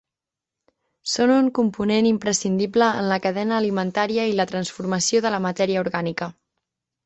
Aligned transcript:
Són 1.15 1.33
un 1.33 1.49
component 1.59 2.07
imprescindible 2.13 2.89
en 3.03 3.11
la 3.13 3.21
cadena 3.27 3.61
alimentària 3.65 4.27
i 4.33 4.37
la 4.41 4.49
transformació 4.55 5.25
de 5.27 5.37
la 5.37 5.45
matèria 5.49 5.87
orgànica. 5.89 6.35